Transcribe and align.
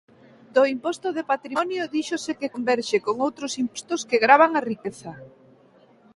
Do 0.55 0.63
imposto 0.73 1.07
de 1.17 1.23
patrimonio 1.31 1.83
díxose 1.95 2.31
que 2.39 2.53
converxe 2.55 2.97
con 3.05 3.15
outros 3.27 3.53
impostos 3.63 4.01
que 4.09 4.21
gravan 4.25 4.51
a 4.55 4.65
riqueza. 4.71 5.11